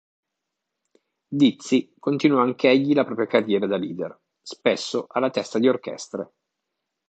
[1.27, 6.31] Dizzy continuò anch'egli la propria carriera da leader, spesso alla testa di orchestre.